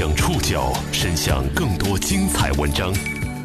[0.00, 2.90] 将触角伸向更多精彩文章，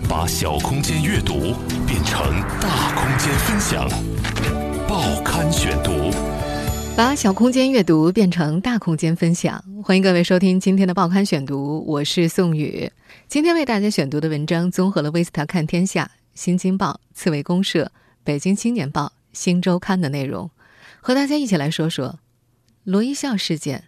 [0.08, 1.54] 把小空间阅读
[1.86, 3.86] 变成大空间分享。
[4.88, 5.91] 报刊选读，
[6.96, 9.62] 把小空间阅读变成大空间分享。
[9.83, 12.90] 欢迎各位收听今天的报刊选读，我是宋宇。
[13.28, 16.04] 今天为大家选读的文章综合了《威斯特看天下》
[16.36, 17.84] 《新京报》《刺猬公社》
[18.24, 20.50] 《北京青年报》《新周刊》的内容，
[21.02, 22.20] 和大家一起来说说
[22.86, 23.84] 罗一笑事件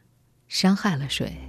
[0.49, 1.46] 伤害了谁。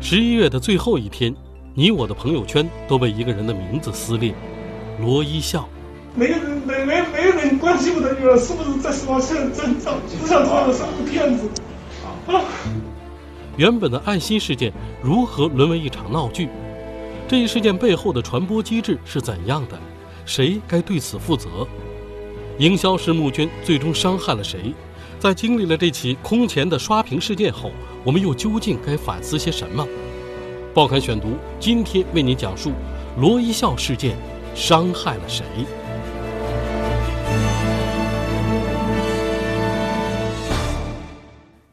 [0.00, 1.34] 十一月的最后一天，
[1.74, 4.34] 你我的朋友圈都被一个人的名字撕裂——
[5.00, 5.68] 罗一笑。
[6.14, 11.48] 没有人，没没没有人关心我的女儿是不是在十八线真正，只想说我是个骗子。
[12.28, 12.44] 啊！
[13.56, 16.48] 原本的爱心事件如何沦为一场闹剧？
[17.26, 19.78] 这一事件背后的传播机制是怎样的？
[20.24, 21.66] 谁该对此负责？
[22.58, 24.72] 营销师募捐最终伤害了谁？
[25.18, 27.72] 在经历了这起空前的刷屏事件后，
[28.06, 29.84] 我们又究竟该反思些什么？
[30.72, 32.70] 报刊选读今天为您讲述
[33.18, 34.16] 罗一笑事件
[34.54, 35.44] 伤害了谁。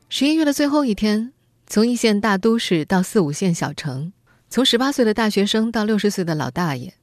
[0.10, 1.34] 十一月的最后一天，
[1.68, 4.12] 从一线大都市到四五线小城，
[4.50, 6.96] 从十八岁的大学生到六十岁的老大爷，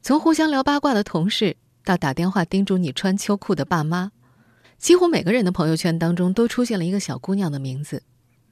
[0.00, 4.12] 从互相聊八卦的同事到打电话叮嘱你穿秋裤的爸妈。
[4.78, 8.04] 几乎每个人的朋友圈当中都出现了一个小姑娘的名字，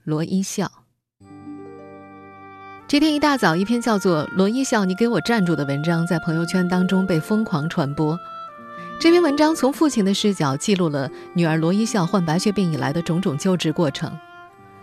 [0.05, 0.71] 罗一笑。
[2.87, 8.15] 这天一大早，一篇叫做《罗一笑，你给我站住》的文章在朋友圈当中被疯狂传播。
[8.99, 14.15] 这篇文章从父亲的视角记录了女儿罗一笑患白血病以来的种种救治过程，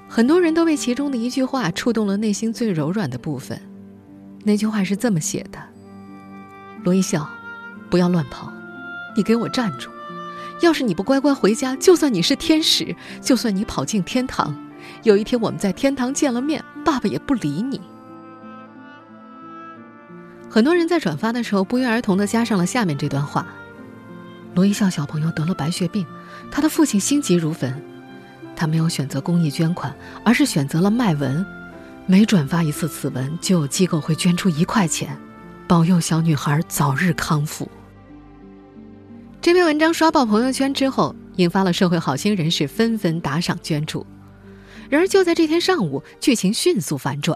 [0.09, 3.63] 很多人都被其中的一句话触动了内心最柔软的部分。
[4.43, 5.61] 那句话是这么写的
[6.83, 7.31] ：“罗一笑，
[7.89, 8.53] 不要乱跑，
[9.17, 9.89] 你给我站住。”
[10.63, 14.57] 要是你不乖乖回家，就算你是天使，就算你跑进天堂，
[15.03, 17.81] 有一天我们在天堂见了面，爸爸也不理你。
[20.49, 23.47] 很多人在转发的时候不约而同的加上了下面这段话：
[24.55, 26.07] 罗一笑小朋友得了白血病，
[26.51, 27.75] 他的父亲心急如焚，
[28.55, 29.93] 他没有选择公益捐款，
[30.25, 31.45] 而是选择了卖文，
[32.07, 35.19] 每转发一次此文，就有机构会捐出一块钱，
[35.67, 37.69] 保佑小女孩早日康复。
[39.41, 44.07] 这篇文章刷爆朋友圈之后，引发了社会好心人士纷纷打赏捐助。
[44.93, 47.35] 然而，就在这天上午，剧情迅速反转。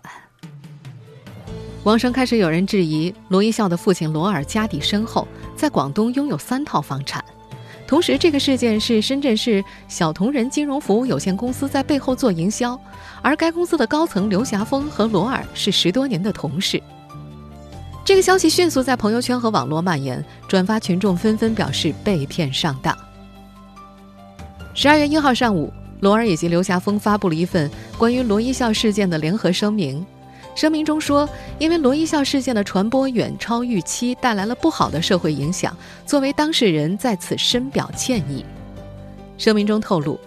[1.84, 7.24] 网上开始有人质疑罗一笑的父亲罗尔家底深厚，在广东拥有三套房产。
[7.86, 12.78] 同时，这个事件是深圳市小同仁金融服务有限公司在背后做营销，
[13.22, 16.78] 而该公司的高层刘霞峰和罗尔是十多年的同事。
[18.04, 22.94] 这个消息迅速在朋友圈和网络蔓延，转发群众纷纷表示被骗上当。
[24.74, 30.04] 十二月一号上午，罗尔以及刘霞峰发布了一份关于罗一笑事件的联合声明。
[30.54, 35.76] 声明中说，因为罗一笑事件的传播远超预期，带来了不好的社会影响，
[36.06, 38.44] 作为当事人在此深表歉意。
[39.36, 40.18] 声明中透露，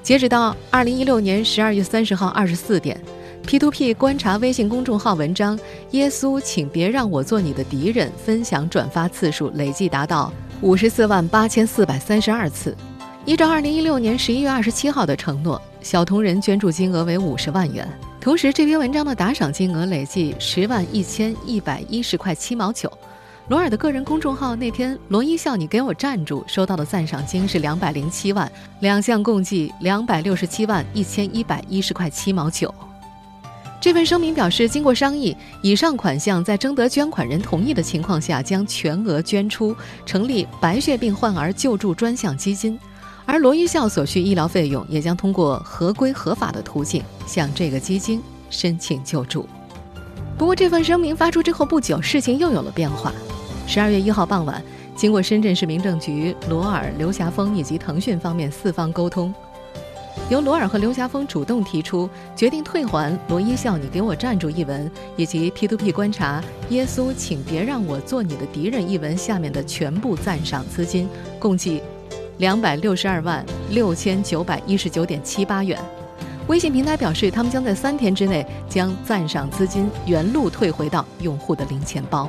[0.00, 3.00] 截止到二零一六年十二月三十号二十四点。
[3.44, 5.58] ，P to P 观察微信公众号文章
[5.90, 12.76] “耶稣，请别让我做你的敌人”分享转发次数累计达到五十四万八千四百三十二次。
[13.24, 17.86] 依照二零一六年十一月二十七号的承诺，小同仁捐助金额为五十万元。
[18.20, 22.92] 同时，这篇文章的打赏金额累计十万一千一百一十块七毛九。
[23.46, 28.50] 罗尔的个人公众号那天“罗一笑，你给我站住”收到的赞赏金是两百零七万，
[28.80, 32.74] 两项共计两百六十七万一千一百一十块七毛九。
[33.80, 42.78] 这份声明表示，经过商议，以上款项在征得捐款人同意的情况下，将全额捐出，成立白血病患儿救助专项基金，
[43.24, 49.46] 而罗一笑所需医疗费用也将通过合规合法的途径向这个基金申请救助。
[50.36, 53.12] 不过，这份声明发出之后不久，事情又有了变化。
[53.66, 54.60] 十二月一号傍晚，
[54.96, 59.32] 经过深圳市民政局、罗尔、刘霞峰以及腾讯方面四方沟通。
[60.28, 71.08] 由罗尔和刘霞峰主动提出决定退还罗一笑“你给我站住”一文，以及 P2P 观察“耶稣，请别让我做你的敌人”一文下面的全部赞赏资金，
[71.38, 71.82] 共计
[72.42, 75.78] 两百六十二万六千九百一十九点七八元。
[76.48, 82.28] 微信平台表示，他们将在三天之内将赞赏资金原路退回到用户的零钱包。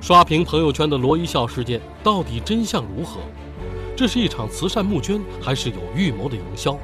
[0.00, 3.20] 刷屏朋友圈的罗一笑事件到底真相如何？
[3.94, 6.74] 这是一场慈善募捐，还是有预谋的营销？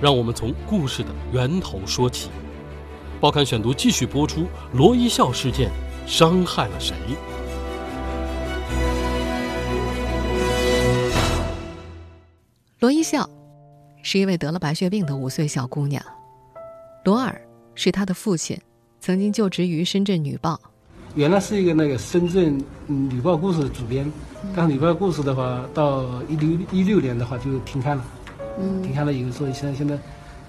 [0.00, 2.30] 让我们从故事的源头说起。
[3.20, 5.68] 报刊选读继续播出：罗一笑事件
[6.06, 6.94] 伤害了谁？
[12.84, 13.26] 罗一笑
[14.02, 16.04] 是一位得了白血病的五岁小姑娘，
[17.02, 17.40] 罗尔
[17.74, 18.60] 是她的父亲，
[19.00, 20.60] 曾经就职于深圳《女报》。
[21.14, 24.12] 原来是一个那个深圳《女报》故事的主编，
[24.54, 28.04] 但是《女报》故事的话，到一六一六年的话就停刊了。
[28.60, 29.98] 嗯，停刊了以后，所以现在现在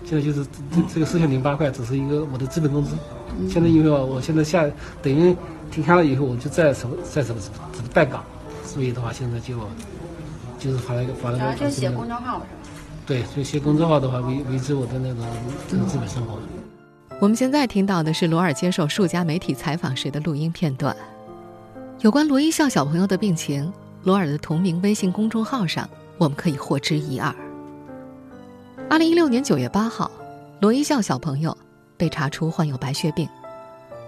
[0.04, 2.98] 现在就是这这个四千零八块只是一个我的基本工资。
[3.50, 4.70] 现在因为我现在下
[5.02, 5.34] 等于
[5.72, 8.22] 停刊了以后，我就再什么再什么什么带岗，
[8.66, 9.58] 所以的话现在就
[10.66, 11.54] 就是发了一个发了个。
[11.54, 12.48] 就写公众号是吧？
[13.06, 15.24] 对，就写公众号的话维维持我的那个
[15.68, 16.40] 这个基本生活。
[17.20, 20.96] 我们现在听到的是罗尔接受数家媒体采访时的录音片段。
[22.02, 23.72] 有关罗一笑小朋友的病情，
[24.04, 27.34] 罗尔的同名微信公众号上我们可以获知一二。
[28.90, 30.12] 二零一六年九月八号，
[30.60, 31.56] 罗一笑小朋友
[31.96, 33.30] 被查出患有白血病。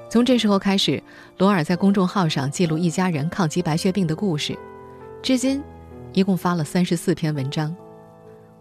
[0.10, 1.02] 从这时候开始，
[1.38, 4.58] 罗尔在公众号上记录一家人抗击白血病的故事，
[5.22, 5.64] 至今
[6.14, 7.76] 一共发了三十四篇文章，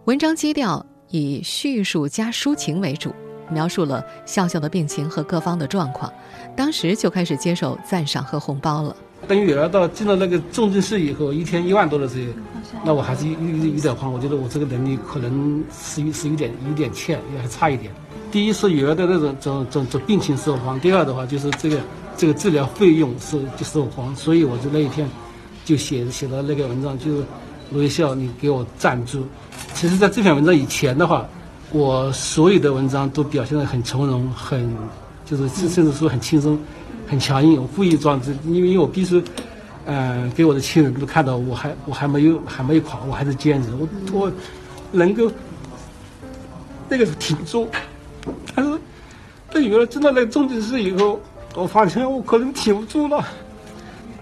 [0.05, 3.15] 文章基调以叙述加抒情为主。
[3.49, 6.13] 描述了笑笑的病情和各方的状况，
[6.57, 8.97] 当时就开始接受赞赏和红包了。
[9.29, 12.33] 等女儿到进了那个重症室以后，一天一万多的时候，
[12.85, 14.13] 那我还是有有有点慌。
[14.13, 17.93] 我觉得我这个能力可能是是有点有点欠，也还差一点。
[18.33, 21.81] 第一是女儿的那种种种种病情是我慌，第二的话就是这个
[22.17, 25.09] 这个治疗费用是就是我慌，所以我就那一天
[25.67, 27.23] 就写写了那个文章，就
[27.71, 29.27] 罗一笑，你给我赞助。
[29.75, 31.29] 其实，在这篇文章以前的话。
[31.73, 34.73] 我所有的文章都表现得很从容，很
[35.25, 36.57] 就是甚至说很轻松，
[37.09, 37.61] 很强硬。
[37.61, 39.23] 我故意装，因为因为我必须，
[39.85, 44.33] 嗯，给我的亲人都看到我还我还没有还没有垮，我还是坚持，我我
[44.93, 45.31] 能够
[46.89, 47.69] 那个挺住。
[48.55, 48.79] 但是
[49.51, 51.21] 等原来真的那个重症室以后，
[51.57, 53.27] 我发现我可能挺不住了，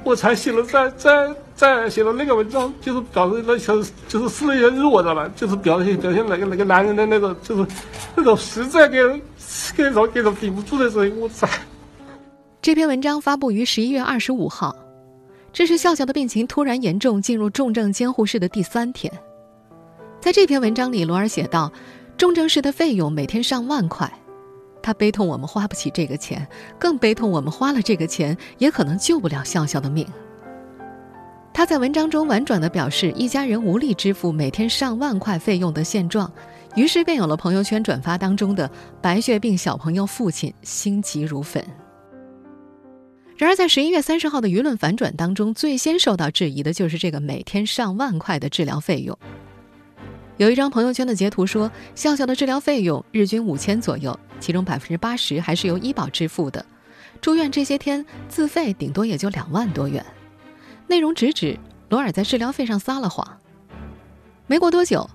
[0.05, 1.35] 我才写了再再。
[1.57, 3.77] 再写了那个文章，就是表示那小
[4.09, 7.65] 就是是那些弱的了，就是表现表现那个那个男人的那种，就是
[8.17, 8.97] 那种实在给
[9.77, 11.47] 给人给人顶不住的时候，我操！
[12.61, 14.75] 这篇文章发布于十一月二十五号，
[15.53, 19.09] 这是笑笑的病情突然严重进入重症监护室的第三天。
[20.21, 21.73] 在这篇文章里，罗尔写道
[22.19, 24.13] ：“重症室的费用每天上万块，
[24.85, 26.47] 他悲痛我们花不起这个钱，
[26.79, 30.07] 更悲痛我们花了这个钱也可能救不了笑笑的命。”
[31.55, 36.31] 他在文章中婉转地表示，一家人无力支付每天上万块费用的现状，
[36.75, 38.71] 于是便有了朋友圈转发当中的
[39.01, 41.65] 白血病小朋友父亲心急如焚。
[43.39, 49.19] 然而，在十一月三十号的舆论反转当中，最先受到质疑的就是这个每天上万块的治疗费用。
[50.37, 56.65] 有一张朋友圈的截图说，笑笑的治疗费用日均五千左右，其中百分之八十还是由医保支付的，
[57.21, 60.05] 住院这些天自费顶多也就两万多元。
[60.89, 61.57] 内容直指
[61.89, 63.39] 罗尔在治疗费上撒了谎。
[64.49, 65.09] 没过多久，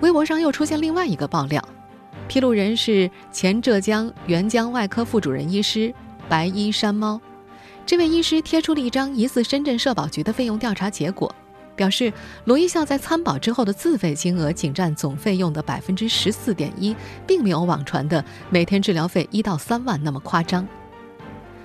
[0.00, 1.62] 微博上又出现另外一个爆料，
[2.26, 5.92] 披露人是前浙江援江外科副主任医师
[6.30, 7.20] 白衣山猫。
[7.84, 11.32] 这位医师贴出了一张疑似深圳社保局的费用调查结果，
[11.74, 12.12] 表示
[12.44, 16.94] 罗一笑在参保之后的自费金额仅占总费用的百分之十四点一，
[17.26, 20.66] 并没有网传的每天治疗费一到三万那么夸张。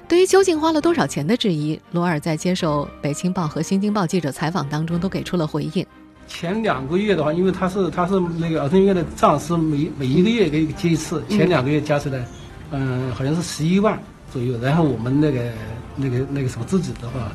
[0.08, 5.86] 对于究竟花了多少钱的质疑，罗尔在接受《北青报》和《新京报》记者采访当中都给出了回应。
[6.28, 12.26] 前两个月的话，因为他是他是那个儿童医院的账是每每一个月给接一次，前两个月加起来，
[12.72, 13.98] 嗯，好像是十一万
[14.32, 14.58] 左右。
[14.60, 15.52] 然后我们那个
[15.96, 17.32] 那个那个什么自己的话，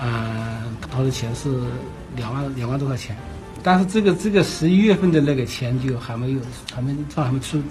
[0.00, 1.48] 嗯，掏的钱是
[2.16, 3.16] 两万两万多块钱，
[3.62, 6.40] 但是这个这个十一月份的那个钱就还没有
[6.74, 7.62] 还没账还没出。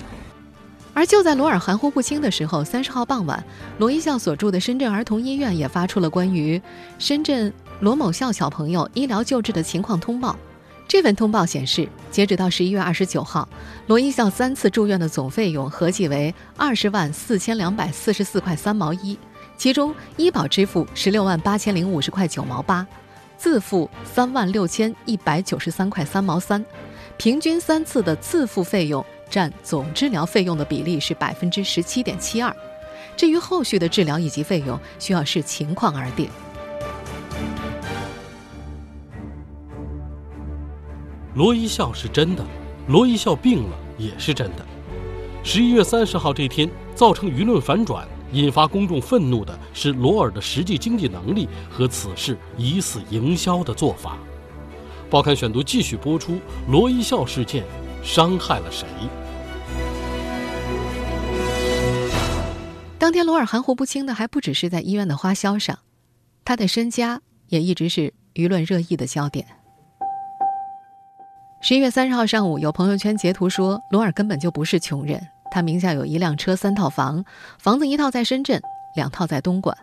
[0.94, 3.42] 而就在罗尔含糊不清的时候，三十号傍晚，
[3.78, 6.62] 罗一笑所住的深圳儿童医院也发出了关于
[6.98, 10.36] 深圳罗某笑小朋友医疗救治的情况通报。
[10.88, 13.48] 这份通报显示，截止到十一月二十九号，
[13.86, 19.18] 罗一笑三次住院的总费用合计为二十万四千两百四十四块三毛一，
[19.56, 22.86] 其中医保支付十六万八千零五十块九毛八，
[23.40, 26.64] 自付三万六千一百九十三块三毛三，
[27.16, 29.04] 平均三次的自付费用。
[29.30, 32.54] 占总治疗费用的比例是百分之十七点七二，
[33.16, 36.28] 至于后续的治疗以及费用，需要视情况而定。
[41.36, 42.44] 罗一笑是真的，
[42.88, 44.66] 罗一笑病了也是真的。
[45.44, 54.18] 十一月三十号这天，造成舆论反转、引发公众愤怒的是罗尔的实际经济能力和此事疑似营销的做法。
[55.10, 57.64] 报刊选读继续播出罗一笑事件。
[58.02, 58.88] 伤害了谁？
[62.98, 65.80] 当天，罗尔含糊不清的还不只是在医院的花销上，
[66.46, 69.46] 他的身家也一直是舆论热议的焦点。
[71.62, 77.26] 十一月三十号上午，有朋友圈截图说，罗尔根本就不是穷人，他名下有一辆车、三套房，
[77.58, 78.62] 房子一套在深圳，
[78.96, 79.76] 两套在东莞。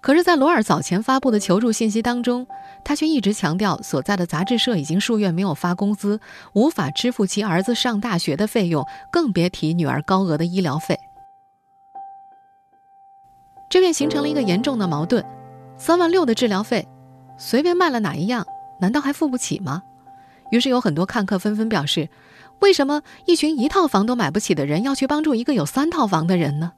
[0.00, 2.46] 可是，在罗尔早前发布的求助信息当中，
[2.84, 6.20] 他却一直强调所在的杂志社已经数月没有发工资，
[6.52, 10.96] 无法支付其儿子上大学的费用，更别提女儿高额的医疗费。
[13.68, 15.24] 这便形成了一个严重的矛盾：
[15.76, 16.86] 三万六的治疗费，
[17.36, 18.46] 随便卖了哪一样，
[18.78, 19.82] 难道还付不起吗？
[20.52, 22.08] 于是有很多看客纷纷表示：
[22.60, 26.72] 为什么一群一套房都买不起的人要去帮助一个有三套房的人呢？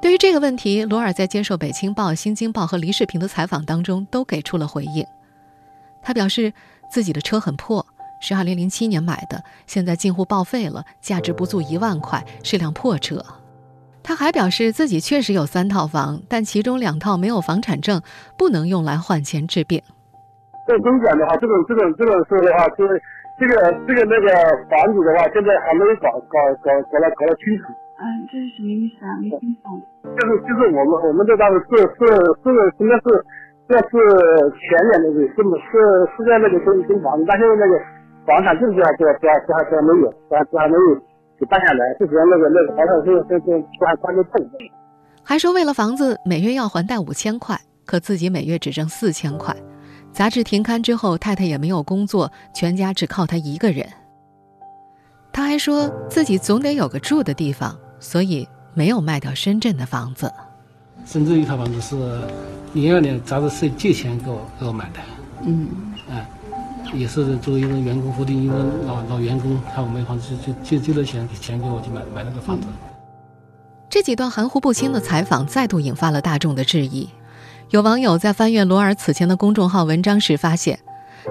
[0.00, 5.04] 对于这个问题，罗尔在接受《北青报》《新京报》和黎世平的采访当中都给出了回应。
[6.02, 6.52] 他表示
[6.88, 7.84] 自己的车很破，
[8.20, 13.24] 是2007年买的，现在近乎报废了，价值不足一万块，是辆破车。
[14.02, 18.00] 他还表示自己确实有三套房，但其中两套没有房产证，
[18.38, 19.82] 不能用来换钱治病。
[20.66, 22.84] 这东莞的话，这种这种这种事的话，就
[23.38, 23.54] 这个
[23.86, 24.28] 这个那个
[24.66, 27.70] 房子的话，现在还没有搞搞搞搞了搞了清楚。
[27.98, 29.14] 嗯，这是什么意思啊？
[29.22, 29.78] 没听懂。
[30.02, 32.02] 就是就是我们我们这当时是是
[32.42, 33.06] 是应该是
[33.68, 33.90] 这是
[34.58, 35.72] 前年那个是是
[36.14, 37.74] 是在那个新新房子，但是那个
[38.26, 40.94] 房产证这还这还这还这还没有，这还这还没有
[41.38, 44.46] 给办下来，之前那个那个房产证是是是还还没动。
[45.22, 49.54] 还说为了房子每月要还贷五千块，可自己每月只挣四千块。
[50.18, 53.88] 杂志停刊之后，太太也没有工作，全家只靠他一个人。
[55.32, 57.78] 他还说自己总得有个住的地方。
[58.00, 60.32] 所以没有卖掉深圳的房子。
[61.04, 61.96] 深圳一套房子是
[62.74, 65.00] 零二年杂志社借钱给我给我买的。
[65.42, 65.68] 嗯，
[66.10, 66.26] 啊，
[66.92, 68.54] 也是作为一个员工福利，一个
[68.86, 72.66] 老老员工，看我没房子就借借了钱钱给我去买买那个房子。
[73.88, 77.08] 这几段含糊不清的采访再度引发了大众的质疑。
[77.70, 80.78] 有网友在翻阅罗尔此前的公众号文章时发现，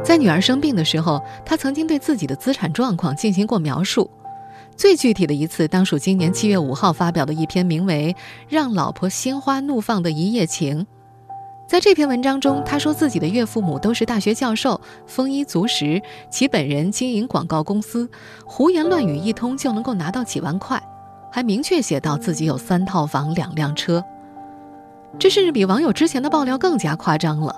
[0.03, 4.08] 在女儿生病的时候，他曾经对自己的资产状况进行过描述。
[4.75, 8.15] 最具体的一次，当属今年七月五号发表的一篇名为
[8.48, 10.82] 《让老婆心花怒放的一夜情》。
[11.67, 18.08] 在这篇文章中，他说自己的岳父母都是大学教授，丰衣足食，其本人经营广告公司，
[18.46, 20.79] 胡言乱语一通就能够拿到几万块，
[21.32, 24.06] 还明确写到自己有三套房、两辆车。
[25.19, 27.55] 这甚至比网友之前的爆料更加夸张了。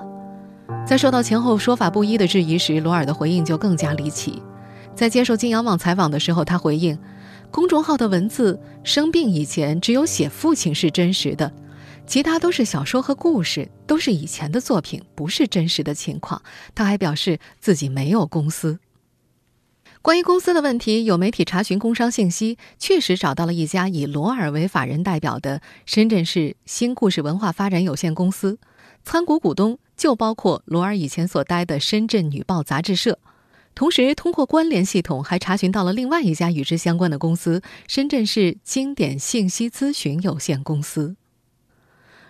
[0.88, 4.42] 在受到前后说法不一的质疑时，罗尔的回应就更加离奇。
[4.96, 6.98] 在接受金阳网采访的时候，他回应，
[7.52, 11.52] 公众号的文字生病以前只有写父亲是真实的，
[12.08, 16.42] 其他都是小说和故事，都是以前的作品，不是真实的情况。
[16.74, 18.80] 他还表示自己没有公司。
[20.02, 28.60] 关于公司的问题，有媒体查询工商信息，确实找到了一家以罗尔为法人代表的深圳市新故事文化发展有限公司，
[29.04, 33.20] 参股股东就包括罗尔以前所待的深圳女报杂志社。
[33.76, 41.18] 同时，通过关联系统还查询到了另外一家与之相关的公司——深圳市经典信息咨询有限公司。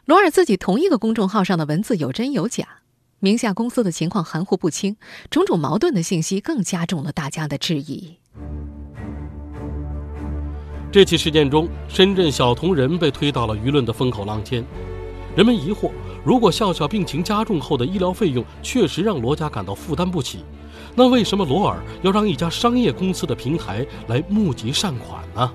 [0.05, 2.78] 罗尔自己同一个公众号上的文字有真有假，
[3.19, 4.95] 名下公司的情况含糊不清，
[5.29, 8.17] 种种矛盾的信息更加重了大家的质疑。
[10.91, 14.65] 这起事件中，深圳小铜人被推到了舆论的风口浪尖。
[15.35, 15.91] 人们疑惑：
[16.25, 20.43] 如果笑笑病情加重后的医疗费用确实让罗家感到负担不起？
[20.95, 25.51] 那为什么罗尔要让一家商业公司的平台来募集善款呢？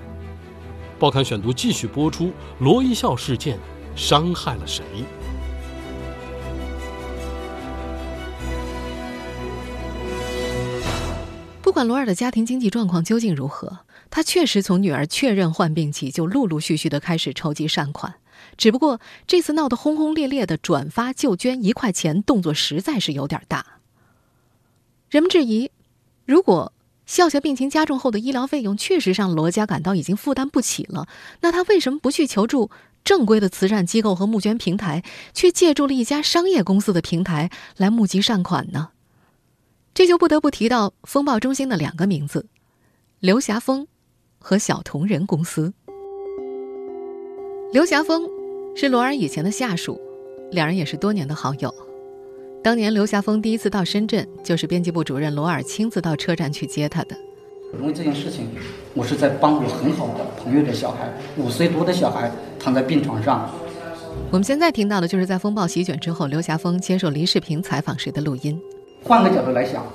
[0.97, 3.59] 报刊选读继续播出：罗一笑事件
[3.95, 4.83] 伤害了谁？
[11.75, 13.79] 不管罗尔的家庭经济状况究竟如何，
[14.09, 18.15] 他确实从女儿确认患病起就陆陆续续的开始筹集善款。
[18.55, 23.65] 只不过这次闹得轰轰烈烈的转发就捐一块钱动作实在是有点大。
[25.09, 25.69] 人们质疑，
[26.23, 26.71] 如果
[27.05, 31.09] 笑笑病情加重后的医疗费用确实让罗家感到已经负担不起了，
[31.41, 32.71] 那他为什么不去求助
[33.03, 35.03] 正规的慈善机构和募捐平台，
[35.33, 38.91] 却借助了一家商业公司的平台来募集善款呢？
[39.95, 42.47] 这就不得不提到风暴中心的两个名字：
[43.21, 43.87] 刘霞峰
[44.37, 45.73] 和小铜人公司。
[47.71, 48.27] 刘霞峰
[48.75, 49.97] 是罗尔以前的下属，
[50.51, 51.73] 两人也是多年的好友。
[52.61, 57.15] 当年刘霞峰第一次到深圳，就是编辑部主任罗尔亲自到车站去接他的。
[57.79, 58.49] 因为这件事情，
[58.93, 63.49] 我是在帮我很好的朋友的小孩，五岁多的小孩躺在病床上。
[64.29, 68.61] 我们现在听到的就是在风暴席卷之后，刘霞峰接受黎世平采访时的录音。
[69.07, 69.85] 换个角度来想，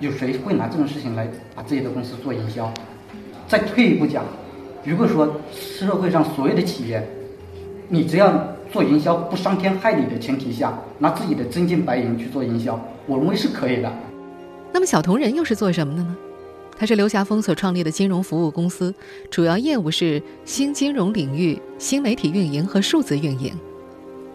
[0.00, 2.72] 有谁会拿这种事情来把自己的公司做营销？
[3.46, 4.24] 再退一步讲，
[4.82, 7.06] 如果说社会上所有的企业，
[7.88, 8.32] 你只要。
[8.72, 13.90] 做营销不伤天害理的前提下，拿自己的真金白银去做营销，我认为是可以的。
[14.72, 16.16] 那么小同仁又是做什么的呢？
[16.76, 18.92] 他是刘霞峰所创立的金融服务公司，
[19.30, 23.54] 主要业务是新金融领域、新媒体运营和数字运营。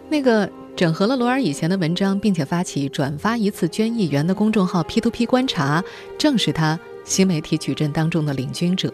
[0.08, 5.84] 那个整合了罗尔以前的文章，并且发起转发一次捐一元的公众号 P to P 观察，
[6.16, 8.92] 正是他新媒体矩阵当中的领军者。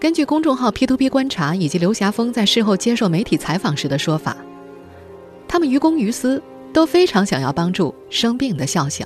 [0.00, 4.36] 根据公众号 P to P 观察以及刘霞峰在事后接受媒体采访时的说法，
[5.46, 6.42] 他们于公于私
[6.72, 9.04] 都非常想要帮助生病的笑笑。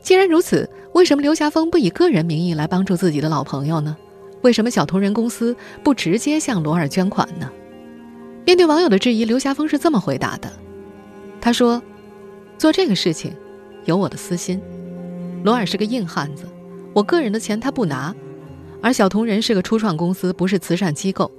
[0.00, 3.96] 既然如此，为什么刘霞峰不以个人名义来帮助自己的老朋友呢？
[4.42, 7.50] 为什么小同仁公司不直接向罗尔捐款呢？
[8.44, 10.52] 面对网友的质疑，刘霞峰是这么回答的
[11.40, 11.82] ：“他说，
[12.58, 13.34] 做这个事情
[13.84, 14.60] 有我的私心。
[15.42, 16.46] 罗尔是个硬汉子，
[16.92, 18.14] 我个人的钱他不拿，
[18.82, 21.30] 而小同仁是个初创公司，不是慈善机构。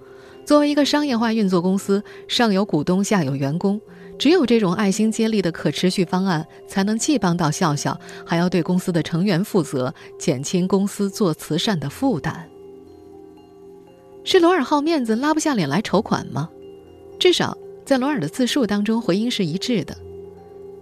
[0.45, 3.79] 作为一个商业化运作公司，上有股东，下有员工。”
[4.17, 12.47] 只有这种爱心接力的可持续方案，才能既帮到笑笑，还要对公司的成员负责，减轻公司做慈善的负担。
[14.23, 16.49] 是罗尔好面子，拉不下脸来筹款吗？
[17.19, 19.95] 至少在罗尔的自述当中，回音是一致的。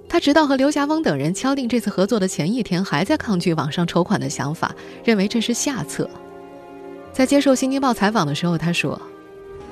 [0.10, 6.10] 他直到和刘霞峰等人敲定这次合作的前一天，还在抗拒网上筹款的想法，认为这是下策。
[7.12, 9.00] 在接受《新京报》采访的时候，他说：“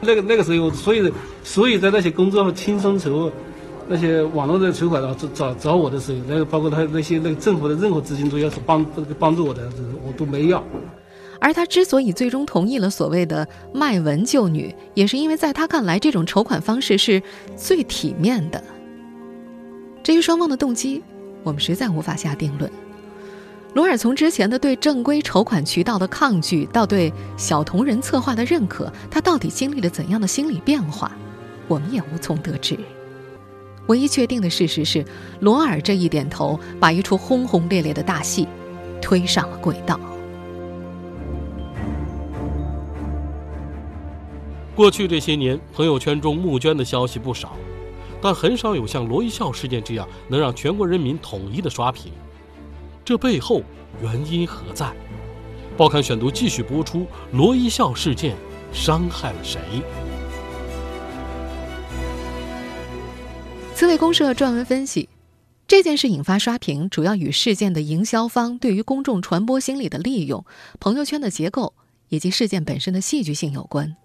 [0.02, 1.12] 那个那个时候，所以
[1.44, 3.32] 所以在那些公众号轻松筹。”
[3.88, 8.86] 那些网络的筹款啊，找找找我的时候，那个包括他那些那个政府的任何资金都要是帮
[9.20, 9.70] 帮助我的，
[10.08, 10.64] 我都没要。
[11.42, 17.22] 而他之所以最终同意了所谓的卖文救女，也是因为在他看来，这种筹款方式是
[17.58, 18.64] 最体面的。
[20.04, 21.02] 至于双方的动机，
[21.42, 22.72] 我们实在无法下定论。
[23.74, 31.12] 罗尔从之前的对正规筹款渠道的抗拒，到对小同人策划的认可，他到底经历了怎样的心理变化，
[31.68, 32.78] 我们也无从得知。
[33.88, 35.04] 唯一确定的事实是，
[35.40, 38.48] 罗尔这一点头，把一出轰轰烈烈的大戏
[39.02, 40.00] 推上了轨道。
[44.82, 47.56] 过去这些年，朋友圈中募捐的消息不少，
[48.20, 52.12] 但很少有像罗一笑事件这样能让全国人民统一的刷屏。
[53.06, 53.62] 这背后
[54.02, 54.92] 原因何在？
[55.78, 58.36] 报刊选读继续播出：罗一笑事件
[58.74, 59.60] 伤害了谁？
[63.76, 65.10] 刺猬公社撰文分析，
[65.68, 70.44] 这件事引发刷屏，主要与事件的营销方对于公众传播心理的利用、
[70.80, 71.76] 朋友圈的结构
[72.10, 73.96] 以及事件本身的戏剧性有关。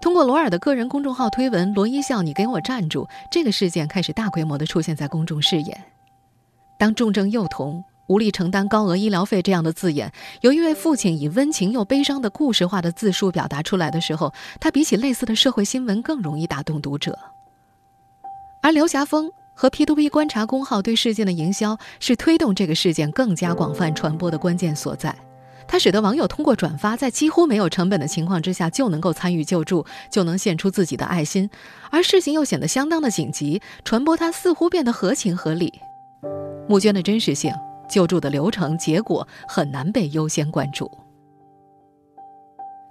[0.00, 5.84] 通过罗尔的个人公众号推文“罗一笑，你给我站住”，这个事件开始大规模的出现在公众视野。
[6.78, 17.18] 当重症幼童无力承担高额医疗费这样的字眼，由一位父亲以温情又悲伤的故事化的自述表达出来的时候，他比起类似的社会新闻更容易打动读者。
[18.62, 25.12] 而刘霞峰和 P2P 观察公号对事件的营销，是推动这个事件更加广泛传播的关键所在。
[25.68, 31.48] 它使得网友通过转发，在几乎没有成本的情况之下，就能够参与救助，就能献出自己的爱心。
[31.90, 35.70] 而事情又显得相当的紧急，传播它似乎变得合情合理。
[36.66, 37.52] 募捐的真实性、
[37.88, 40.90] 救助的流程、结果很难被优先关注。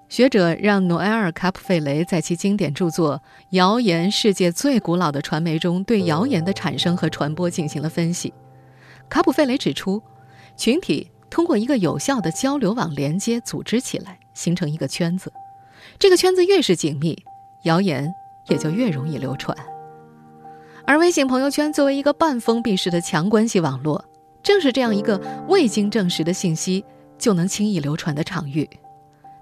[0.07, 3.17] 学者让诺埃尔·卡普费雷在其经典著作
[3.49, 8.33] 《谣言：世界最古老的传媒》中，对谣言的产生和传播进行了分析。
[9.09, 10.01] 卡普费雷指出，
[10.55, 15.31] 群体通过一个有效的交流网连接组织起来，形成一个圈子。
[15.99, 17.17] 这个圈子越是紧密，
[17.63, 18.13] 谣言
[18.47, 19.57] 也就越容易流传。
[20.85, 24.03] 而微信朋友圈作为一个半封闭式的强关系网络，
[24.41, 26.83] 正是这样一个未经证实的信息
[27.17, 28.69] 就能轻易流传的场域。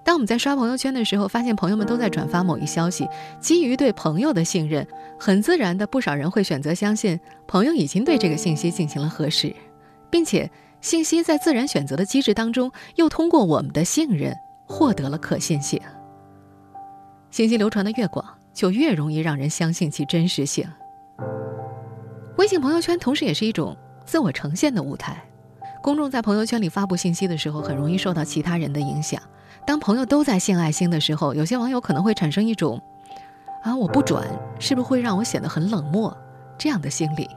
[0.04, 3.08] 当我们在刷朋友圈的时候，发现朋友们都在转发某一消息，
[3.40, 4.88] 基于对朋友的信任，
[5.20, 9.54] 很自然的，不少人会选择相信朋友已经对这个信息进行了核实，
[10.12, 10.50] 并且
[10.86, 15.82] 信息在自然选择的机制当中，又通过我们的信任获得了可信性。
[17.32, 20.64] 信息流传的越广，就越容易让人相信其真实性。
[22.38, 25.20] 微信朋友圈同时也是一种自我呈现的舞台，
[25.82, 29.20] 公众在朋友圈里发布信息的时候，很容易受到其他人的影响。
[29.66, 32.80] 当朋友都在献爱心的时候，有些网友可能会产生一种
[33.66, 34.24] “啊，我不转
[34.60, 36.16] 是不是会让我显得很冷漠”
[36.60, 37.28] 这样的心理。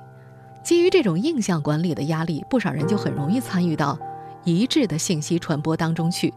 [0.68, 3.98] 基于这种印象管理的压力，不少人就很容易参与到
[4.44, 6.34] 一致的信息传播当中去。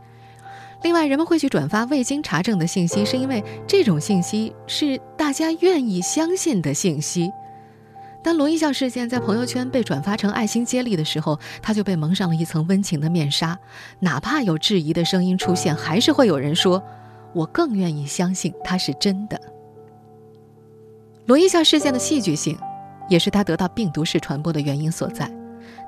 [0.84, 7.30] 另外，人们会去转发未经查证的信息，是因为这种信息是大家愿意相信的信息。
[8.24, 13.60] 当罗一笑事件在朋友圈被转发成爱心接力的时候，他就被蒙上了一层温情的面纱。
[14.00, 16.82] 哪怕有质疑的声音出现，还是会有人说
[17.36, 19.38] ：“我更愿意相信它是真的。”
[21.28, 22.58] 罗一笑事件的戏剧性，
[23.12, 25.30] 也是他得到病毒式传播的原因所在。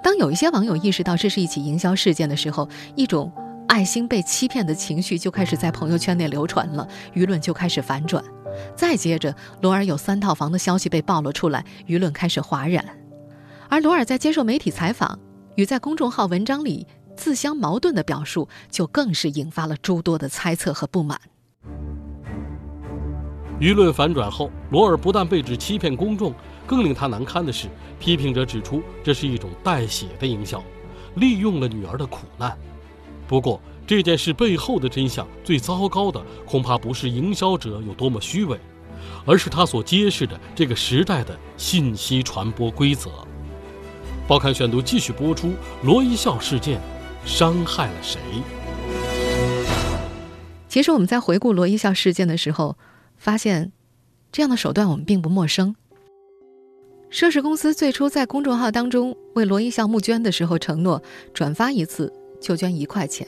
[0.04, 3.32] 当有一些网友意识到这是一起营销事件的时候，一种
[3.70, 8.22] 爱心被欺骗的情绪就开始在朋友圈内流传了，舆论就开始反转。
[8.76, 12.84] 再接着，罗尔有三套房的消息被暴露出来，舆论开始哗然。
[13.70, 15.18] 而罗尔在接受媒体采访
[15.56, 21.18] 与在公众号文章里自相矛盾的表述，就更是引发了诸多的猜测和不满。
[23.60, 26.34] 舆论反转后，罗尔不但被指欺骗公众，
[26.74, 27.68] 更令他难堪的是，
[28.00, 30.64] 批评者指出这是一种带血的营销，
[31.18, 32.58] 利用了女儿的苦难。
[33.28, 38.60] 不过，这件事背后的真相，最糟糕的恐怕不是营销者有多么虚伪，
[39.24, 43.12] 而是他所揭示的这个时代的信息传播规则。
[44.28, 46.82] 报刊选读继续播出：罗一笑事件
[47.24, 48.20] 伤害了谁？
[50.68, 52.78] 其实我们在回顾罗一笑事件的时候。
[53.16, 53.72] 发现，
[54.32, 55.76] 这样的手段我们并不陌生。
[57.14, 61.00] 涉事公司最初在公众号当中为罗一笑募捐的时候，承诺
[61.32, 63.28] 转发一次就捐一块钱，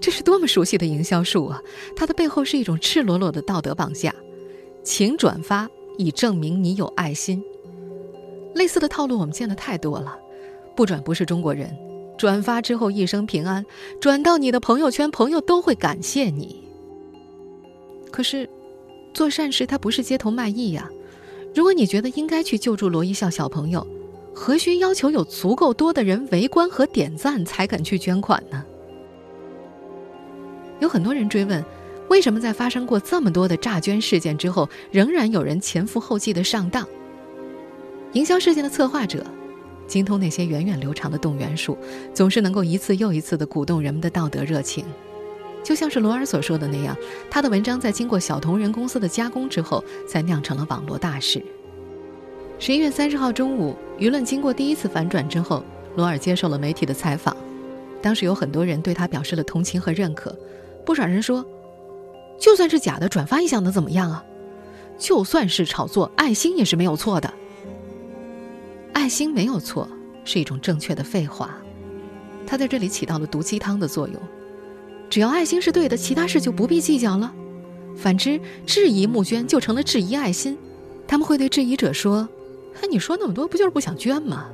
[0.00, 1.60] 这是多么熟悉的营销术啊！
[1.96, 4.14] 它的背后是一种赤裸裸的道德绑架，
[4.84, 5.68] 请转发
[5.98, 7.42] 以证明你有爱心。
[8.54, 10.16] 类似的套路我们见的太多了，
[10.76, 11.76] 不转不是中国人，
[12.16, 13.66] 转发之后一生平安，
[14.00, 16.62] 转到你的朋友圈，朋友都会感谢你。
[18.12, 18.48] 可是。
[19.12, 20.90] 做善事，它不是街头卖艺呀。
[21.56, 23.84] 如果你觉得应该去救助罗一笑小朋友，
[24.34, 28.62] 何须要求有足够多的人围观和点赞才肯去捐款呢？
[30.80, 31.64] 有很多人追问，
[32.10, 36.86] 为什么在发生过这么多的诈捐事件之后，仍然有人前赴后继的上当？
[38.12, 39.24] 营销事件的策划者，
[39.86, 41.78] 精通那些源远流长的动员术，
[42.12, 44.84] 总是能够一次又一次的鼓动人们的道德热情。
[45.66, 46.96] 就像是罗尔所说的那样，
[47.28, 51.44] 他的文章在经过小同仁公司的加工之后，才酿成了网络大事。
[52.56, 55.64] 十一月三十号中午，舆论经过第一次反转之后，
[55.96, 57.36] 罗尔接受了媒体的采访。
[58.00, 60.38] 当时有很多人对他表示了同情和认可，
[60.84, 61.44] 不少人说
[62.38, 64.24] ：“就算是假的，转发一下能怎么样啊？
[64.96, 67.34] 就算是炒作，爱心也是没有错的。
[68.92, 69.88] 爱心没有错
[70.24, 71.58] 是一种正确的废话，
[72.46, 74.16] 它在这里起到了毒鸡汤的作用。”
[75.08, 77.32] 只要爱心是对的，其他事就不必计较了。
[77.96, 80.58] 反之，质疑募捐就成了质疑爱心。
[81.06, 82.28] 他们会对质疑者说
[82.82, 84.46] ：“哎，你说那么多，不就是不想捐吗？”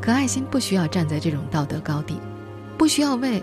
[0.00, 2.20] 可爱心不需要站在这种道德高地，
[2.78, 3.42] 不需要为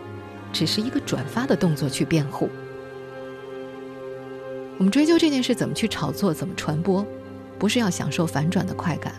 [0.53, 2.49] 只是一个转发的动作去辩护。
[4.77, 7.05] 我们追究这件事怎么去炒作、怎么传播，
[7.57, 9.13] 不是要享受反转的快感，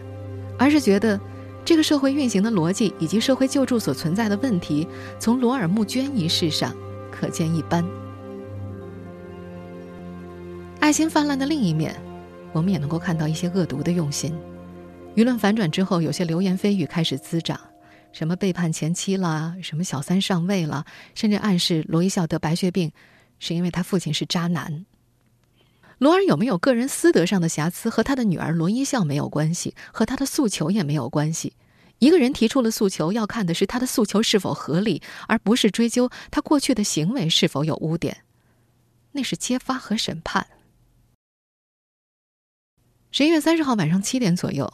[0.58, 1.20] 而是觉得。
[1.68, 6.74] 这个社会运行的逻辑以及社会救助所存在的问题，从罗尔募捐一事上
[7.12, 7.86] 可见一斑。
[10.80, 11.94] 爱心泛滥的另一面，
[12.54, 14.34] 我们也能够看到一些恶毒的用心。
[15.14, 17.60] 舆论反转之后，有些流言蜚语开始滋长，
[18.12, 22.90] 什么背叛前妻啦，什么小三上位了，甚至暗示罗一笑得白血病，
[23.38, 24.86] 是因为他父亲是渣男。
[25.98, 31.54] 罗尔有没有个人私德上的瑕疵，和他的女儿罗一笑没有关系，和他的诉求也没有关系。
[31.98, 38.18] 一个人提出了诉求，要看的是他的诉求是否合理，而不是追究他过去的行为是否有污点。
[39.12, 40.46] 那是揭发和审判。
[43.10, 44.72] 十一月三十号晚上七点左右，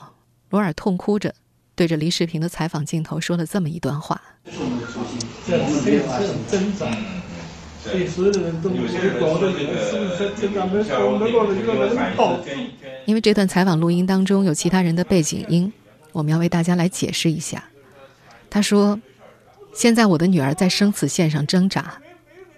[0.50, 1.34] 罗尔痛哭着
[1.74, 4.20] 对着黎世平的采访镜头说了这么一段话
[5.46, 6.87] ：“这是非常挣扎。”
[7.85, 8.77] 所以所有的人都会
[9.20, 10.66] 搞得这个是不是在增长？
[10.70, 12.38] 没搞没搞的一个人跑。
[13.05, 15.70] 因为这段采访录音当中有其他人的背景音，
[16.12, 17.62] 我们要为大家来解释一下。
[18.49, 18.99] 他说
[19.75, 21.94] ：“现在我的女儿在生死线上挣扎，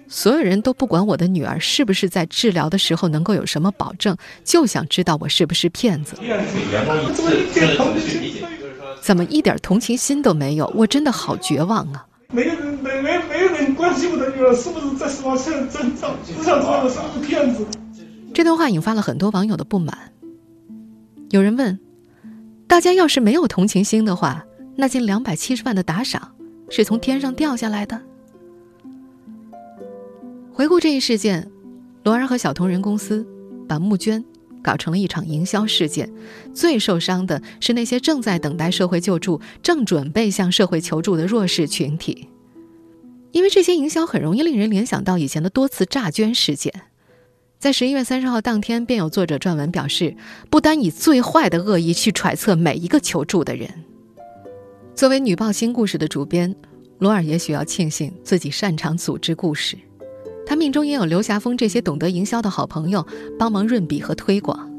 [0.07, 6.15] 所有人都不管我的女儿是不是在治疗的时候能够有什么保证，就想知道我是不是骗子。
[9.01, 10.73] 怎么一点同情心都没有？
[10.77, 12.79] 我真的好绝望啊！”没有人，
[13.74, 17.66] 关心我的女儿是不是在死亡线上挣扎，只想知道我是不是骗子。
[18.33, 20.12] 这段话引发了很多网友的不满。
[21.31, 21.79] 有人问：
[22.66, 24.44] 大家要是没有同情心的话，
[24.76, 26.35] 那近两百七十万的打赏
[26.70, 28.00] 是从天上掉下来的？
[30.52, 31.50] 回顾这一事件，
[32.05, 33.26] 罗儿和小同仁公司
[33.68, 34.24] 把募捐。
[34.62, 36.12] 搞成了一场营销事件，
[36.52, 42.29] 最受伤的是那些正在等待社会救助、正准备向社会求助的弱势群体，
[43.33, 46.73] 因为这些营销很容易令人联想到以前的多次诈捐事件。
[47.59, 50.15] 在十一月三十号当天，便有作者撰文表示，
[50.51, 53.69] 不单以最坏的恶意去揣测每一个求助的人。
[54.95, 56.55] 作为女报新故事的主编，
[56.99, 59.77] 罗尔也许要庆幸自己擅长组织故事。
[60.47, 63.05] 他命中也有刘霞峰这些懂得营销的好朋友
[63.39, 64.71] 帮忙润笔和推广，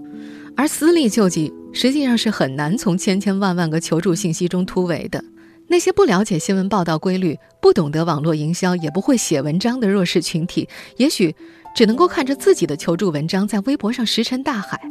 [0.56, 5.24] 而私立救济实际上是很难从千千万万个求助信息中突围的。
[5.70, 11.36] 那些不了解新闻报道规律、不懂得网络营销、也不会写文章的弱势群体，也许
[11.76, 14.82] 只能够看着自己的求助文章在微博上石沉大海，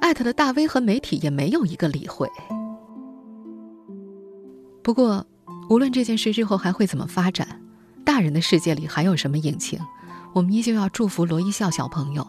[0.00, 2.28] 艾特的大 V 和媒体也没有一个理会。
[4.82, 5.26] 不过，
[5.70, 7.60] 无论这件事之后还会怎么发展，
[8.04, 9.80] 大人的世界里还有什么隐情，
[10.34, 12.26] 我们依旧要祝福罗一笑小朋友。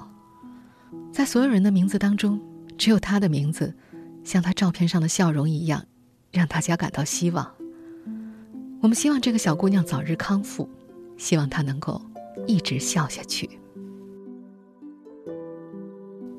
[1.12, 2.40] 在所有人的名字当中，
[2.78, 3.76] 只有他的名字，
[4.24, 5.84] 像他照片上的笑容一样，
[6.32, 7.59] 让大家感到希望。
[8.82, 10.68] 我们希望这个小姑娘早日康复，
[11.18, 12.02] 希望她能够
[12.48, 13.50] 一直笑下去。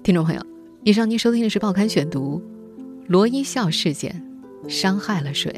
[0.03, 0.41] 听众朋友，
[0.83, 2.43] 以上您收听的是《报刊选读》，
[3.09, 4.27] 罗一笑事件
[4.67, 5.55] 伤害了谁？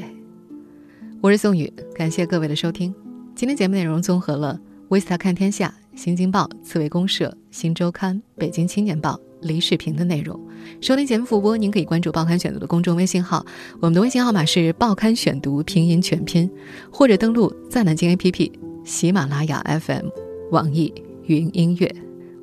[1.20, 2.92] 我是宋宇，感谢各位的收听。
[3.36, 9.14] 今天节目内容综合了《维斯塔看天下》《新京报》《刺猬公社》《新周刊》《北京青年报》。
[9.42, 10.38] 离视频的内容，
[10.80, 13.44] 收听节目复播，您可以关注《报刊选读》的公众微信号，
[13.80, 16.50] 我们的微信号码是“报刊选读”拼音全拼，
[16.90, 18.50] 或者登录在南京 APP、
[18.84, 20.06] 喜马拉雅 FM、
[20.50, 20.92] 网易
[21.26, 21.94] 云音乐。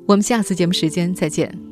[0.06, 1.69] 我们下次节目时间再见。